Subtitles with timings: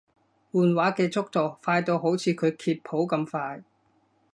[0.51, 3.63] 換畫嘅速度快到好似佢揭譜咁快